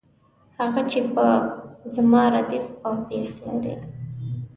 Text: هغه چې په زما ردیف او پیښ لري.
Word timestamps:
هغه 0.59 0.81
چې 0.91 0.99
په 1.13 1.25
زما 1.93 2.23
ردیف 2.33 2.65
او 2.85 2.93
پیښ 3.07 3.29
لري. 3.47 3.73